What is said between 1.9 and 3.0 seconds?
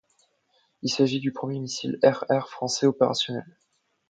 air-air français